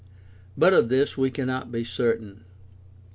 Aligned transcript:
But 0.57 0.73
of 0.73 0.89
this 0.89 1.15
we 1.15 1.29
cannot 1.29 1.71
be 1.71 1.83
certain. 1.83 2.43